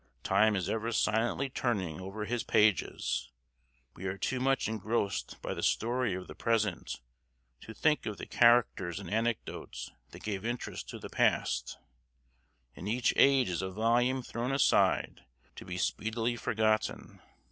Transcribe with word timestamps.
Time 0.23 0.55
is 0.55 0.67
ever 0.67 0.91
silently 0.91 1.47
turning 1.47 2.01
over 2.01 2.25
his 2.25 2.43
pages; 2.43 3.29
we 3.95 4.05
are 4.07 4.17
too 4.17 4.39
much 4.39 4.67
engrossed 4.67 5.39
by 5.43 5.53
the 5.53 5.61
story 5.61 6.15
of 6.15 6.25
the 6.25 6.33
present 6.33 7.01
to 7.59 7.71
think 7.71 8.07
of 8.07 8.17
the 8.17 8.25
characters 8.25 8.99
and 8.99 9.11
anecdotes 9.13 9.91
that 10.09 10.23
gave 10.23 10.43
interest 10.43 10.89
to 10.89 10.97
the 10.97 11.07
past; 11.11 11.77
and 12.75 12.89
each 12.89 13.13
age 13.15 13.47
is 13.47 13.61
a 13.61 13.69
volume 13.69 14.23
thrown 14.23 14.51
aside 14.51 15.23
to 15.55 15.65
be 15.65 15.77
speedily 15.77 16.35
forgotten. 16.35 17.21